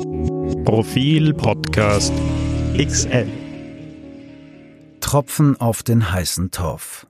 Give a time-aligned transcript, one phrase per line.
[0.00, 2.12] Profil Podcast
[2.78, 3.28] XL.
[5.00, 7.06] Tropfen auf den heißen Torf.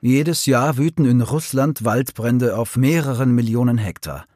[0.00, 4.26] Jedes Jahr wüten in Russland Waldbrände auf mehreren Millionen Hektar.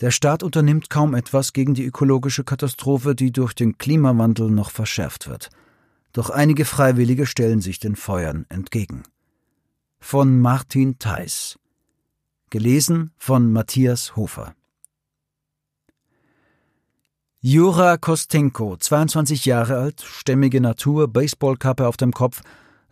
[0.00, 5.28] Der Staat unternimmt kaum etwas gegen die ökologische Katastrophe, die durch den Klimawandel noch verschärft
[5.28, 5.50] wird.
[6.12, 9.02] Doch einige Freiwillige stellen sich den Feuern entgegen.
[9.98, 11.58] Von Martin Theis.
[12.50, 14.54] Gelesen von Matthias Hofer.
[17.42, 22.42] Jura Kostenko, 22 Jahre alt, stämmige Natur, Baseballkappe auf dem Kopf,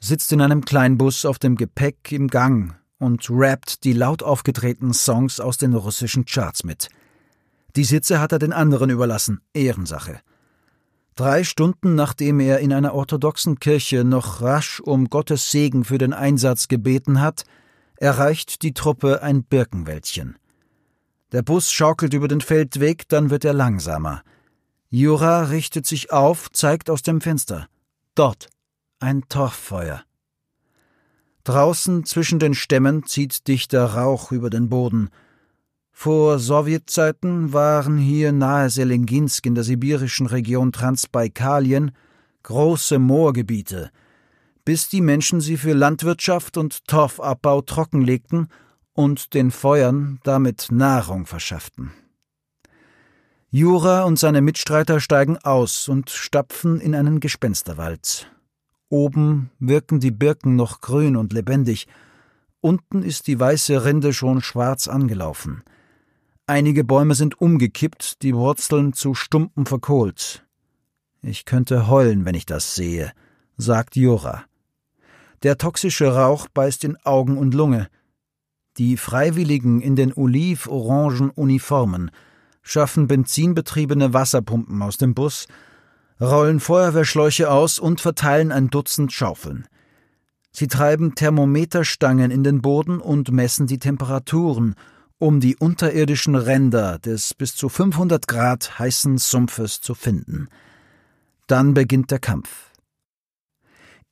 [0.01, 5.39] sitzt in einem Kleinbus auf dem Gepäck im Gang und rappt die laut aufgetretenen Songs
[5.39, 6.89] aus den russischen Charts mit.
[7.77, 10.19] Die Sitze hat er den anderen überlassen, Ehrensache.
[11.15, 16.15] Drei Stunden nachdem er in einer orthodoxen Kirche noch rasch um Gottes Segen für den
[16.15, 17.45] Einsatz gebeten hat,
[17.97, 20.39] erreicht die Truppe ein Birkenwäldchen.
[21.33, 24.23] Der Bus schaukelt über den Feldweg, dann wird er langsamer.
[24.91, 27.69] Jura richtet sich auf, zeigt aus dem Fenster.
[28.15, 28.49] Dort
[29.01, 30.03] ein Torffeuer.
[31.45, 35.11] Draußen zwischen den Stämmen zieht dichter Rauch über den Boden.
[35.93, 41.93] Vor Sowjetzeiten waren hier nahe Selenginsk in der sibirischen Region Transbaikalien
[42.43, 43.91] große Moorgebiete,
[44.65, 48.49] bis die Menschen sie für Landwirtschaft und Torfabbau trockenlegten
[48.95, 51.93] und den Feuern damit Nahrung verschafften.
[53.51, 58.31] Jura und seine Mitstreiter steigen aus und stapfen in einen Gespensterwald.
[58.89, 61.87] Oben wirken die Birken noch grün und lebendig,
[62.61, 65.63] unten ist die weiße Rinde schon schwarz angelaufen–
[66.51, 70.47] Einige Bäume sind umgekippt, die Wurzeln zu Stumpen verkohlt.
[71.21, 73.13] Ich könnte heulen, wenn ich das sehe,
[73.59, 74.45] sagt Jura.
[75.43, 77.89] Der toxische Rauch beißt in Augen und Lunge.
[78.79, 82.11] Die Freiwilligen in den oliv-orangen Uniformen
[82.69, 85.47] schaffen benzinbetriebene Wasserpumpen aus dem Bus,
[86.21, 89.67] rollen Feuerwehrschläuche aus und verteilen ein Dutzend Schaufeln.
[90.51, 94.75] Sie treiben Thermometerstangen in den Boden und messen die Temperaturen
[95.19, 100.49] um die unterirdischen Ränder des bis zu 500 Grad heißen Sumpfes zu finden.
[101.49, 102.71] Dann beginnt der Kampf.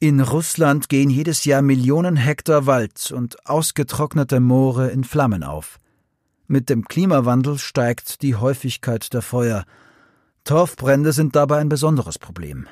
[0.00, 5.78] In Russland gehen jedes Jahr Millionen Hektar Wald und ausgetrocknete Moore in Flammen auf.
[6.48, 9.64] Mit dem Klimawandel steigt die Häufigkeit der Feuer.
[10.44, 12.66] Torfbrände sind dabei ein besonderes Problem.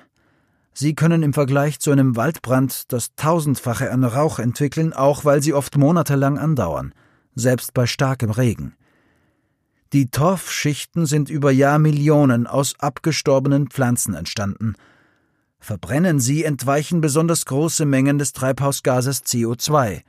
[0.72, 5.54] Sie können im Vergleich zu einem Waldbrand das Tausendfache an Rauch entwickeln, auch weil sie
[5.54, 6.94] oft monatelang andauern
[7.34, 8.74] selbst bei starkem Regen.
[9.92, 14.74] Die Torfschichten sind über Jahrmillionen aus abgestorbenen Pflanzen entstanden.
[15.60, 20.02] Verbrennen sie, entweichen besonders große Mengen des Treibhausgases CO2.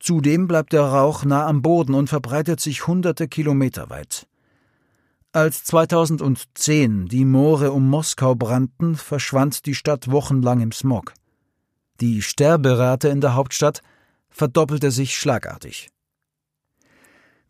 [0.00, 4.26] Zudem bleibt der Rauch nah am Boden und verbreitet sich hunderte Kilometer weit.
[5.32, 11.12] Als 2010 die Moore um Moskau brannten, verschwand die Stadt wochenlang im Smog.
[12.00, 13.82] Die Sterberate in der Hauptstadt
[14.30, 15.90] verdoppelte sich schlagartig.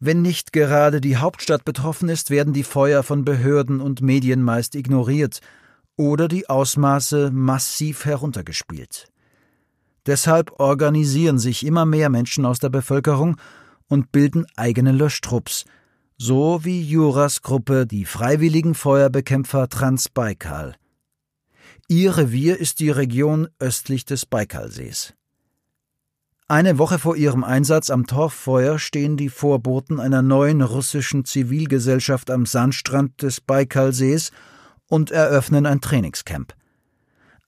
[0.01, 4.75] Wenn nicht gerade die Hauptstadt betroffen ist, werden die Feuer von Behörden und Medien meist
[4.75, 5.41] ignoriert
[5.97, 9.09] oder die Ausmaße massiv heruntergespielt.
[10.09, 13.37] Deshalb organisieren sich immer mehr Menschen aus der Bevölkerung
[13.89, 15.67] und bilden eigene Löschtrupps,
[16.17, 20.77] so wie Juras Gruppe die Freiwilligen Feuerbekämpfer Transbaikal.
[21.89, 25.13] Ihr Revier ist die Region östlich des Baikalsees.
[26.49, 32.47] Eine Woche vor ihrem Einsatz am Torffeuer stehen die Vorboten einer neuen russischen Zivilgesellschaft am
[32.47, 34.31] Sandstrand des Baikalsees
[34.87, 36.55] und eröffnen ein Trainingscamp.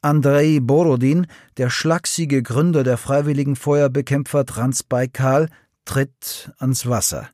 [0.03, 5.49] Andrei Borodin, der schlachsige Gründer der freiwilligen Feuerbekämpfer Transbaikal,
[5.85, 7.29] tritt ans Wasser.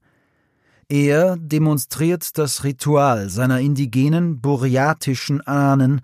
[0.89, 6.01] Er demonstriert das Ritual seiner indigenen buryatischen Ahnen,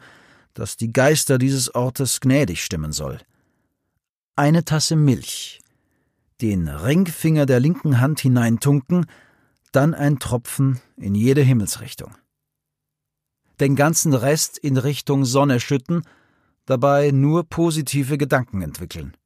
[0.54, 3.18] das die Geister dieses Ortes gnädig stimmen soll
[4.36, 5.60] eine Tasse Milch,
[6.40, 9.06] den Ringfinger der linken Hand hineintunken,
[9.72, 12.14] dann ein Tropfen in jede Himmelsrichtung.
[13.60, 16.02] Den ganzen Rest in Richtung Sonne schütten,
[16.66, 19.16] dabei nur positive Gedanken entwickeln.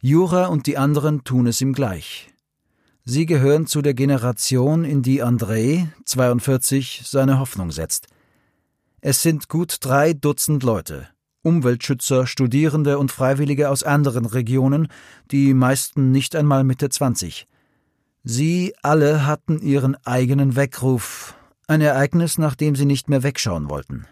[0.00, 2.32] Jura und die anderen tun es ihm gleich.
[3.04, 8.08] Sie gehören zu der Generation, in die André, 42, seine Hoffnung setzt.
[9.00, 11.08] Es sind gut drei Dutzend Leute,
[11.42, 14.88] Umweltschützer, Studierende und Freiwillige aus anderen Regionen,
[15.30, 17.46] die meisten nicht einmal Mitte 20.
[18.24, 21.36] Sie alle hatten ihren eigenen Weckruf,
[21.68, 24.06] ein Ereignis, nach dem sie nicht mehr wegschauen wollten.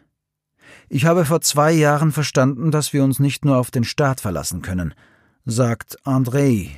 [0.88, 4.62] Ich habe vor zwei Jahren verstanden, dass wir uns nicht nur auf den Staat verlassen
[4.62, 4.94] können,
[5.44, 6.70] sagt Andrei.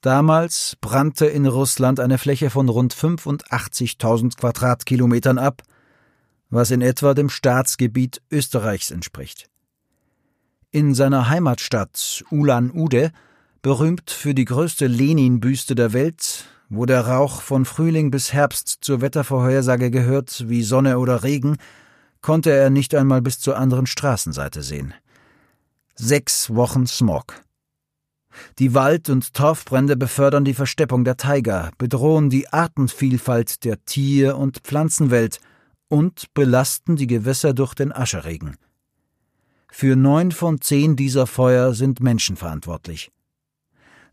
[0.00, 5.62] Damals brannte in Russland eine Fläche von rund 85.000 Quadratkilometern ab,
[6.50, 9.48] was in etwa dem Staatsgebiet Österreichs entspricht.
[10.70, 13.10] In seiner Heimatstadt Ulan-Ude,
[13.66, 19.00] berühmt für die größte Lenin-Büste der Welt, wo der Rauch von Frühling bis Herbst zur
[19.00, 21.56] Wettervorhersage gehört wie Sonne oder Regen,
[22.26, 24.92] konnte er nicht einmal bis zur anderen Straßenseite sehen.
[25.94, 27.34] Sechs Wochen Smog.
[28.58, 34.58] Die Wald- und Torfbrände befördern die Versteppung der Taiga, bedrohen die Artenvielfalt der Tier- und
[34.64, 35.38] Pflanzenwelt
[35.86, 38.56] und belasten die Gewässer durch den Ascheregen.
[39.70, 43.12] Für neun von zehn dieser Feuer sind Menschen verantwortlich.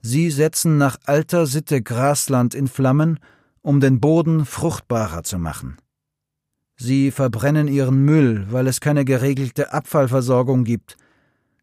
[0.02, 3.18] Sie setzen nach alter Sitte Grasland in Flammen,
[3.64, 5.78] um den Boden fruchtbarer zu machen.
[6.76, 10.98] Sie verbrennen ihren Müll, weil es keine geregelte Abfallversorgung gibt.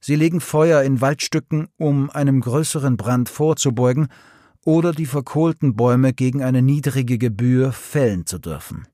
[0.00, 4.08] Sie legen Feuer in Waldstücken, um einem größeren Brand vorzubeugen
[4.64, 8.86] oder die verkohlten Bäume gegen eine niedrige Gebühr fällen zu dürfen.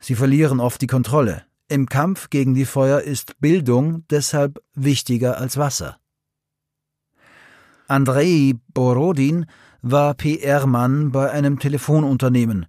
[0.00, 1.44] Sie verlieren oft die Kontrolle.
[1.68, 5.98] Im Kampf gegen die Feuer ist Bildung deshalb wichtiger als Wasser.
[7.86, 9.46] Andrei Borodin
[9.82, 12.66] war PR-Mann bei einem Telefonunternehmen,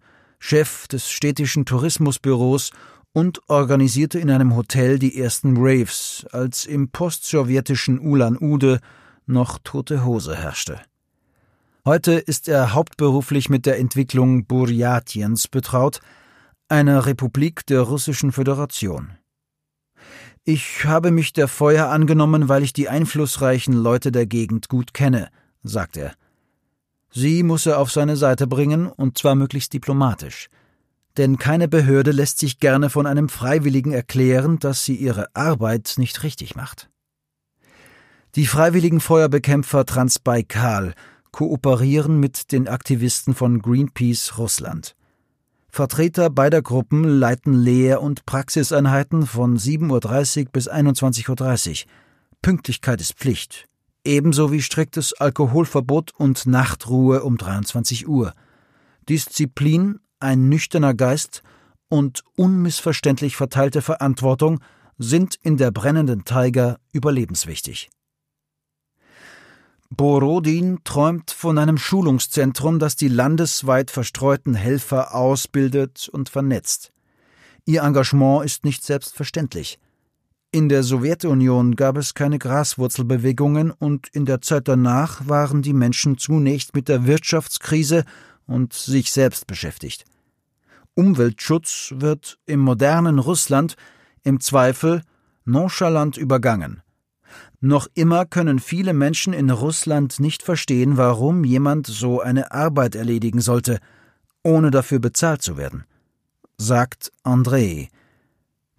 [0.47, 2.69] Chef des städtischen Tourismusbüros
[3.13, 8.79] und organisierte in einem Hotel die ersten Raves, als im postsowjetischen Ulan-Ude
[9.25, 10.79] noch tote Hose herrschte.
[11.83, 15.99] Heute ist er hauptberuflich mit der Entwicklung Burjatiens betraut,
[16.69, 19.17] einer Republik der Russischen Föderation.
[20.43, 25.29] Ich habe mich der Feuer angenommen, weil ich die einflussreichen Leute der Gegend gut kenne,
[25.63, 26.13] sagt er.
[27.17, 30.49] Sie muss er auf seine Seite bringen, und zwar möglichst diplomatisch.
[31.15, 36.23] Denn keine Behörde lässt sich gerne von einem Freiwilligen erklären, dass sie ihre Arbeit nicht
[36.23, 36.89] richtig macht.
[38.35, 40.93] Die freiwilligen Feuerbekämpfer Transbaikal
[41.31, 44.97] kooperieren mit den Aktivisten von Greenpeace Russland.
[45.69, 51.91] Vertreter beider Gruppen leiten Lehr- und Praxiseinheiten von 7.30 Uhr bis 21.30 Uhr.
[52.41, 53.69] Pünktlichkeit ist Pflicht.
[54.05, 58.33] Ebenso wie striktes Alkoholverbot und Nachtruhe um 23 Uhr.
[59.09, 61.41] Disziplin, ein nüchterner Geist
[61.89, 64.59] und unmissverständlich verteilte Verantwortung
[64.99, 67.89] sind in der brennenden Tiger überlebenswichtig.
[69.89, 76.91] Borodin träumt von einem Schulungszentrum, das die landesweit verstreuten Helfer ausbildet und vernetzt.
[77.65, 79.79] Ihr Engagement ist nicht selbstverständlich.
[80.55, 86.17] In der Sowjetunion gab es keine Graswurzelbewegungen und in der Zeit danach waren die Menschen
[86.17, 88.05] zunächst mit der Wirtschaftskrise
[88.47, 90.05] und sich selbst beschäftigt.
[90.93, 93.75] Umweltschutz wird im modernen Russland
[94.23, 95.01] im Zweifel
[95.43, 96.81] nonchalant übergangen.
[97.59, 103.41] Noch immer können viele Menschen in Russland nicht verstehen, warum jemand so eine Arbeit erledigen
[103.41, 103.79] sollte,
[104.41, 105.83] ohne dafür bezahlt zu werden,
[106.57, 107.89] sagt Andrei.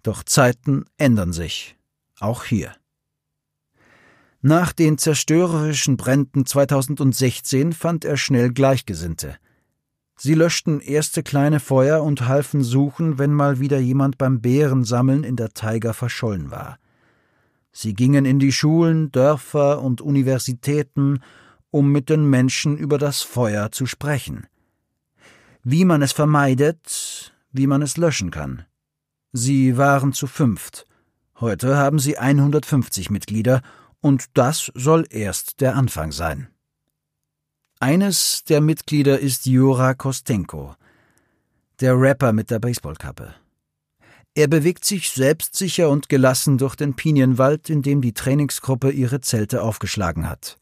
[0.07, 1.75] Doch Zeiten ändern sich,
[2.21, 2.71] auch hier.
[4.39, 9.35] Nach den zerstörerischen Bränden 2016 fand er schnell Gleichgesinnte.
[10.15, 15.35] Sie löschten erste kleine Feuer und halfen suchen, wenn mal wieder jemand beim Beerensammeln in
[15.35, 16.79] der Taiga verschollen war.
[17.73, 21.19] Sie gingen in die Schulen, Dörfer und Universitäten,
[21.69, 24.47] um mit den Menschen über das Feuer zu sprechen.
[25.63, 28.63] Wie man es vermeidet, wie man es löschen kann.
[29.33, 30.85] Sie waren zu fünft.
[31.39, 33.61] Heute haben sie 150 Mitglieder,
[33.99, 36.47] und das soll erst der Anfang sein.
[37.79, 40.75] Eines der Mitglieder ist Jura Kostenko,
[41.79, 43.35] der Rapper mit der Baseballkappe.
[44.33, 49.61] Er bewegt sich selbstsicher und gelassen durch den Pinienwald, in dem die Trainingsgruppe ihre Zelte
[49.61, 50.57] aufgeschlagen hat.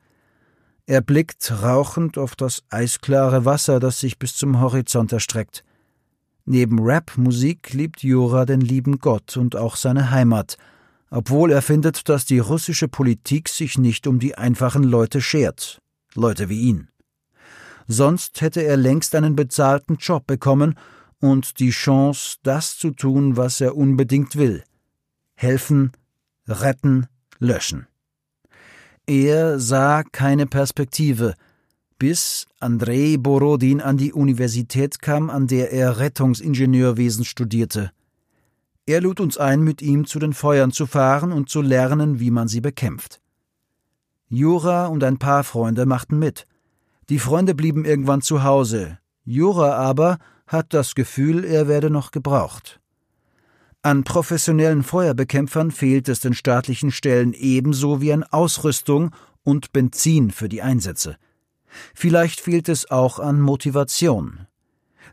[0.86, 5.64] Er blickt rauchend auf das eisklare Wasser, das sich bis zum Horizont erstreckt.
[6.46, 10.58] Neben Rap-Musik liebt Jura den lieben Gott und auch seine Heimat,
[11.10, 15.82] obwohl er findet, dass die russische Politik sich nicht um die einfachen Leute schert,
[16.14, 16.90] Leute wie ihn.
[17.88, 20.76] Sonst hätte er längst einen bezahlten Job bekommen
[21.20, 24.64] und die Chance, das zu tun, was er unbedingt will.
[25.34, 25.92] Helfen,
[26.48, 27.08] retten,
[27.40, 27.88] löschen.
[29.08, 31.34] Er sah keine Perspektive,
[31.98, 37.92] bis Andrei Borodin an die Universität kam, an der er Rettungsingenieurwesen studierte.
[38.86, 42.32] Er lud uns ein, mit ihm zu den Feuern zu fahren und zu lernen, wie
[42.32, 43.22] man sie bekämpft.
[44.28, 46.48] Jura und ein paar Freunde machten mit.
[47.10, 49.00] Die Freunde blieben irgendwann zu Hause.
[49.24, 52.80] Jura aber hat das Gefühl, er werde noch gebraucht.
[53.82, 59.12] An professionellen Feuerbekämpfern fehlt es den staatlichen Stellen ebenso wie an Ausrüstung
[59.44, 61.18] und Benzin für die Einsätze.
[61.94, 64.48] Vielleicht fehlt es auch an Motivation.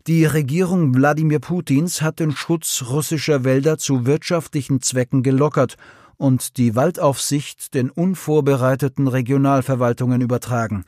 [0.06, 5.76] Die Regierung Wladimir Putins hat den Schutz russischer Wälder zu wirtschaftlichen Zwecken gelockert
[6.16, 10.84] und die Waldaufsicht den unvorbereiteten Regionalverwaltungen übertragen.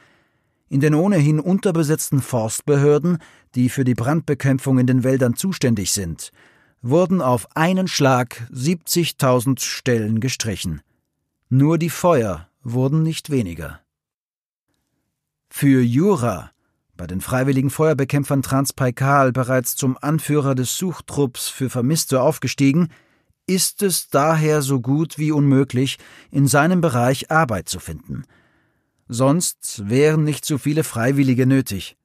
[0.68, 3.18] In den ohnehin unterbesetzten Forstbehörden,
[3.54, 6.32] die für die Brandbekämpfung in den Wäldern zuständig sind,
[6.82, 10.82] wurden auf einen Schlag 70.000 Stellen gestrichen.
[11.48, 13.83] Nur die Feuer wurden nicht weniger.
[15.56, 16.50] Für Jura,
[16.96, 22.88] bei den freiwilligen Feuerbekämpfern Transpaikal bereits zum Anführer des Suchtrupps für Vermisste aufgestiegen,
[23.46, 25.98] ist es daher so gut wie unmöglich,
[26.32, 28.24] in seinem Bereich Arbeit zu finden.
[29.06, 31.96] Sonst wären nicht so viele Freiwillige nötig.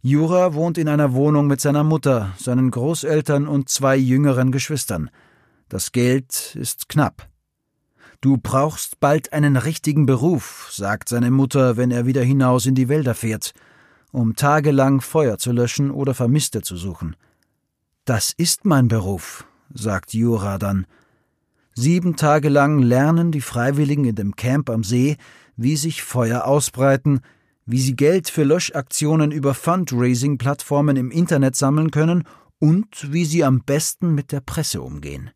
[0.00, 5.10] Jura wohnt in einer Wohnung mit seiner Mutter, seinen Großeltern und zwei jüngeren Geschwistern.
[5.68, 7.28] Das Geld ist knapp.
[8.22, 12.88] Du brauchst bald einen richtigen Beruf, sagt seine Mutter, wenn er wieder hinaus in die
[12.88, 13.52] Wälder fährt,
[14.12, 17.16] um tagelang Feuer zu löschen oder Vermisste zu suchen.
[18.04, 20.86] Das ist mein Beruf, sagt Jura dann.
[21.74, 25.16] Sieben Tage lang lernen die Freiwilligen in dem Camp am See,
[25.56, 27.22] wie sich Feuer ausbreiten,
[27.66, 32.22] wie sie Geld für Löschaktionen über Fundraising-Plattformen im Internet sammeln können
[32.60, 35.32] und wie sie am besten mit der Presse umgehen.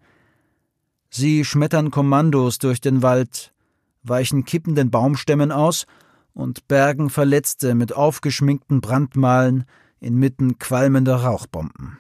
[1.17, 3.55] Sie schmettern Kommandos durch den Wald,
[4.03, 5.87] weichen kippenden Baumstämmen aus
[6.35, 9.65] und bergen Verletzte mit aufgeschminkten Brandmalen
[9.99, 11.97] inmitten qualmender Rauchbomben.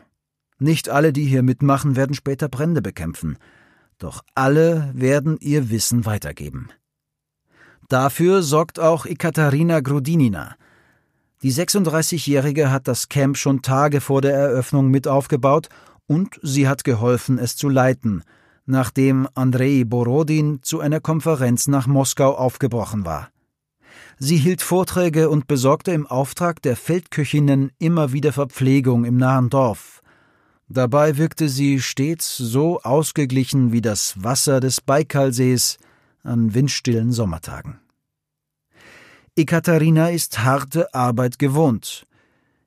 [0.58, 3.38] Nicht alle, die hier mitmachen, werden später Brände bekämpfen,
[3.96, 6.68] doch alle werden ihr Wissen weitergeben.
[7.88, 10.56] Dafür sorgt auch Ekaterina Grudinina.
[11.40, 15.70] Die 36-Jährige hat das Camp schon Tage vor der Eröffnung mit aufgebaut
[16.06, 18.22] und sie hat geholfen, es zu leiten–
[18.66, 23.30] nachdem Andrei Borodin zu einer Konferenz nach Moskau aufgebrochen war.
[24.18, 30.02] Sie hielt Vorträge und besorgte im Auftrag der Feldköchinnen immer wieder Verpflegung im nahen Dorf.
[30.68, 35.78] Dabei wirkte sie stets so ausgeglichen wie das Wasser des Baikalsees
[36.24, 37.78] an windstillen Sommertagen.
[39.36, 42.06] Ekaterina ist harte Arbeit gewohnt.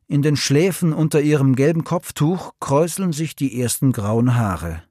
[0.08, 4.84] In den Schläfen unter ihrem gelben Kopftuch kräuseln sich die ersten grauen Haare.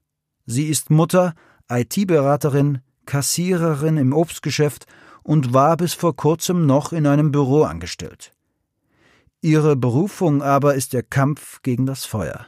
[0.51, 1.35] Sie ist Mutter,
[1.69, 4.87] IT-Beraterin, Kassiererin im Obstgeschäft
[5.21, 8.31] und war bis vor kurzem noch in einem Büro angestellt.
[9.41, 12.47] Ihre Berufung aber ist der Kampf gegen das Feuer.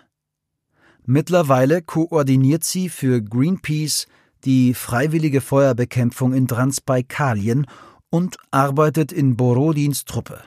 [1.06, 4.08] Mittlerweile koordiniert sie für Greenpeace
[4.46, 7.68] die freiwillige Feuerbekämpfung in Transbaikalien
[8.10, 10.42] und arbeitet in Borodins Truppe.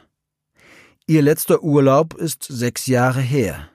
[1.07, 3.69] Ihr letzter Urlaub ist sechs Jahre her.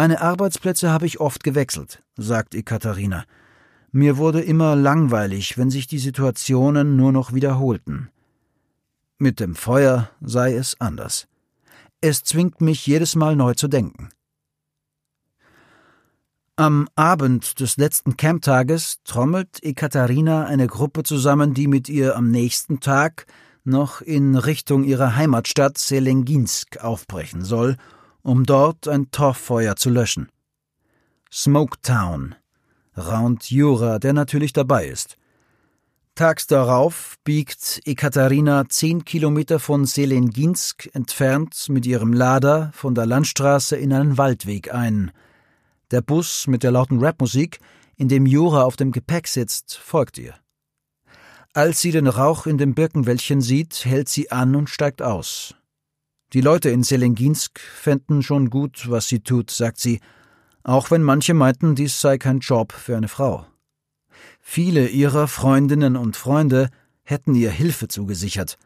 [0.00, 3.24] Meine Arbeitsplätze habe ich oft gewechselt, sagt Ekaterina.
[3.90, 8.08] Mir wurde immer langweilig, wenn sich die Situationen nur noch wiederholten.
[9.18, 11.26] Mit dem Feuer sei es anders.
[12.00, 14.10] Es zwingt mich jedes Mal neu zu denken.
[16.54, 22.78] Am Abend des letzten Camptages trommelt Ekaterina eine Gruppe zusammen, die mit ihr am nächsten
[22.78, 23.26] Tag
[23.64, 27.76] noch in Richtung ihrer Heimatstadt Selenginsk aufbrechen soll,
[28.28, 30.28] um dort ein Torffeuer zu löschen.
[31.32, 32.34] Smoketown,
[32.94, 35.16] raunt Jura, der natürlich dabei ist.
[36.14, 43.76] Tags darauf biegt Ekaterina zehn Kilometer von Selenginsk entfernt mit ihrem Lader von der Landstraße
[43.76, 45.10] in einen Waldweg ein.
[45.90, 47.60] Der Bus mit der lauten Rapmusik,
[47.96, 50.34] in dem Jura auf dem Gepäck sitzt, folgt ihr.
[51.54, 55.54] Als sie den Rauch in dem Birkenwäldchen sieht, hält sie an und steigt aus.
[56.34, 60.00] Die Leute in Selenginsk fänden schon gut, was sie tut, sagt sie,
[60.62, 63.46] auch wenn manche meinten, dies sei kein Job für eine Frau.
[64.40, 66.68] Viele ihrer Freundinnen und Freunde
[67.02, 68.58] hätten ihr Hilfe zugesichert.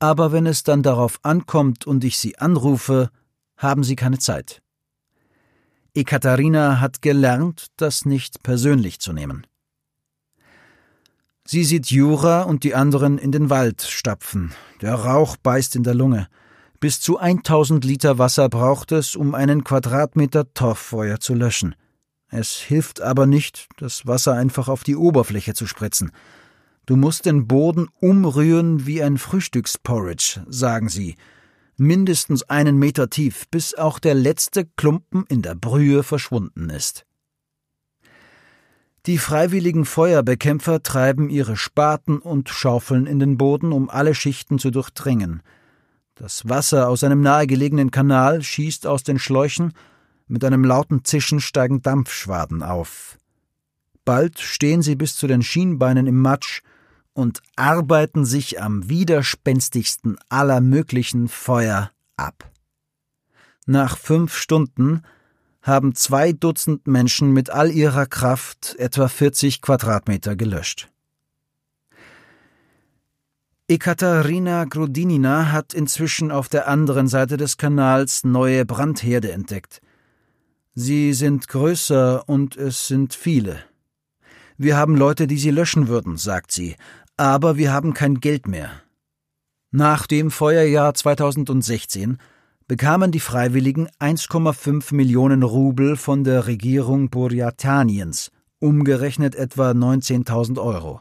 [0.00, 3.10] Aber wenn es dann darauf ankommt und ich sie anrufe,
[3.56, 4.60] haben sie keine Zeit.
[5.94, 9.46] Ekaterina hat gelernt, das nicht persönlich zu nehmen.
[11.46, 14.52] Sie sieht Jura und die anderen in den Wald stapfen.
[14.80, 16.26] Der Rauch beißt in der Lunge.
[16.84, 21.74] Bis zu 1000 Liter Wasser braucht es, um einen Quadratmeter Torffeuer zu löschen.
[22.28, 26.12] Es hilft aber nicht, das Wasser einfach auf die Oberfläche zu spritzen.
[26.84, 31.14] Du musst den Boden umrühren wie ein Frühstücksporridge, sagen sie.
[31.78, 37.06] Mindestens einen Meter tief, bis auch der letzte Klumpen in der Brühe verschwunden ist.
[39.06, 44.70] Die freiwilligen Feuerbekämpfer treiben ihre Spaten und Schaufeln in den Boden, um alle Schichten zu
[44.70, 45.40] durchdringen.
[46.16, 49.72] Das Wasser aus einem nahegelegenen Kanal schießt aus den Schläuchen,
[50.28, 53.18] mit einem lauten Zischen steigen Dampfschwaden auf.
[54.04, 56.62] Bald stehen sie bis zu den Schienbeinen im Matsch
[57.14, 62.50] und arbeiten sich am widerspenstigsten aller möglichen Feuer ab.
[63.66, 65.02] Nach fünf Stunden
[65.62, 70.90] haben zwei Dutzend Menschen mit all ihrer Kraft etwa 40 Quadratmeter gelöscht.
[73.66, 79.80] Ekaterina Grudinina hat inzwischen auf der anderen Seite des Kanals neue Brandherde entdeckt.
[80.74, 83.60] Sie sind größer und es sind viele.
[84.58, 86.76] Wir haben Leute, die sie löschen würden, sagt sie,
[87.16, 88.70] aber wir haben kein Geld mehr.
[89.70, 92.18] Nach dem Feuerjahr 2016
[92.68, 101.00] bekamen die Freiwilligen 1,5 Millionen Rubel von der Regierung Burjataniens, umgerechnet etwa 19.000 Euro.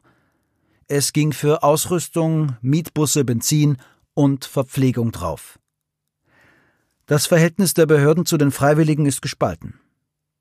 [0.95, 3.77] Es ging für Ausrüstung, Mietbusse, Benzin
[4.13, 5.57] und Verpflegung drauf.
[7.07, 9.79] Das Verhältnis der Behörden zu den Freiwilligen ist gespalten.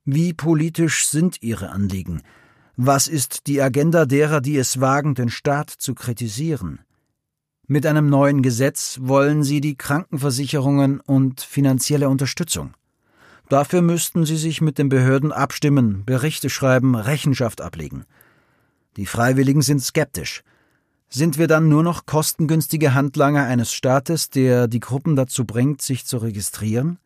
[0.05, 2.21] Wie politisch sind ihre Anliegen?
[2.77, 6.81] Was ist die Agenda derer, die es wagen, den Staat zu kritisieren?
[7.67, 12.75] Mit einem neuen Gesetz wollen sie die Krankenversicherungen und finanzielle Unterstützung.
[13.49, 18.05] Dafür müssten sie sich mit den Behörden abstimmen, Berichte schreiben, Rechenschaft ablegen.
[18.97, 20.43] Die Freiwilligen sind skeptisch.
[21.09, 26.07] Sind wir dann nur noch kostengünstige Handlanger eines Staates, der die Gruppen dazu bringt, sich
[26.07, 26.99] zu registrieren?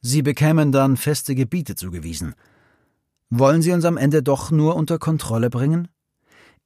[0.00, 2.34] Sie bekämen dann feste Gebiete zugewiesen.
[3.30, 5.88] Wollen sie uns am Ende doch nur unter Kontrolle bringen?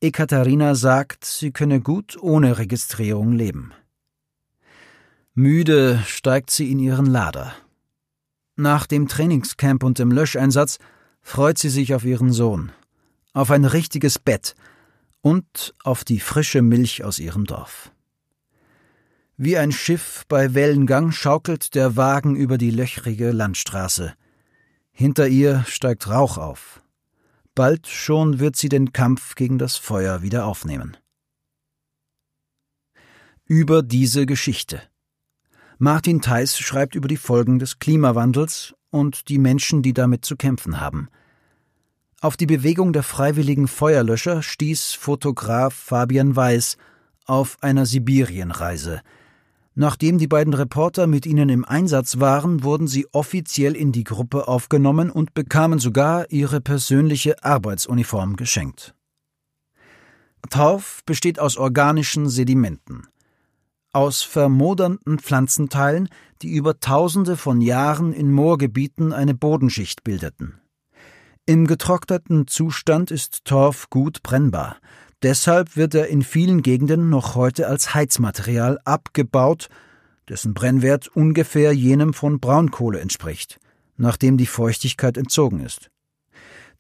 [0.01, 3.73] Ekaterina sagt, sie könne gut ohne Registrierung leben.
[5.35, 7.53] Müde steigt sie in ihren Lader.
[8.57, 10.79] Nach dem Trainingscamp und dem Löscheinsatz
[11.23, 12.73] freut sie sich auf ihren Sohn
[13.39, 14.57] auf ein richtiges Bett
[15.21, 17.93] und auf die frische Milch aus ihrem Dorf.
[19.37, 24.13] Wie ein Schiff bei Wellengang schaukelt der Wagen über die löchrige Landstraße.
[24.91, 26.83] Hinter ihr steigt Rauch auf.
[27.55, 30.97] Bald schon wird sie den Kampf gegen das Feuer wieder aufnehmen.
[33.45, 34.83] Über diese Geschichte.
[35.79, 40.81] Martin Theiss schreibt über die Folgen des Klimawandels und die Menschen, die damit zu kämpfen
[40.81, 41.09] haben.
[42.21, 46.77] Auf die Bewegung der freiwilligen Feuerlöscher stieß Fotograf Fabian Weiß
[47.27, 49.03] auf einer Sibirienreise.
[49.77, 54.49] Nachdem die beiden Reporter mit ihnen im Einsatz waren, wurden sie offiziell in die Gruppe
[54.49, 58.97] aufgenommen und bekamen sogar ihre persönliche Arbeitsuniform geschenkt.
[60.51, 63.07] Torf besteht aus organischen Sedimenten,
[63.93, 66.09] aus vermodernden Pflanzenteilen,
[66.43, 70.61] die über Tausende von Jahren in Moorgebieten eine Bodenschicht bildeten.
[71.49, 74.77] Im getrockneten Zustand ist Torf gut brennbar.
[75.23, 79.71] Deshalb wird er in vielen Gegenden noch heute als Heizmaterial abgebaut,
[80.29, 83.59] dessen Brennwert ungefähr jenem von Braunkohle entspricht,
[83.97, 85.91] nachdem die Feuchtigkeit entzogen ist.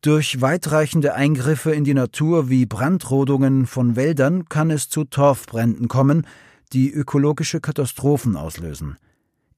[0.02, 6.26] Durch weitreichende Eingriffe in die Natur wie Brandrodungen von Wäldern kann es zu Torfbränden kommen,
[6.74, 8.98] die ökologische Katastrophen auslösen.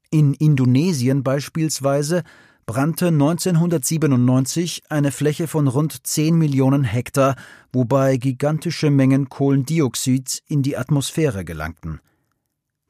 [0.09, 2.23] In Indonesien beispielsweise
[2.70, 7.35] brannte 1997 eine Fläche von rund 10 Millionen Hektar,
[7.72, 11.98] wobei gigantische Mengen Kohlendioxids in die Atmosphäre gelangten.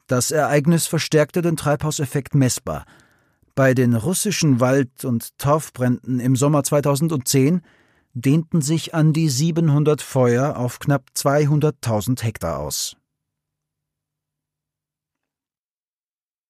[0.05, 2.85] Das Ereignis verstärkte den Treibhauseffekt messbar.
[3.55, 7.61] Bei den russischen Wald- und Torfbränden im Sommer 2010
[8.13, 12.97] dehnten sich an die 700 Feuer auf knapp 200.000 Hektar aus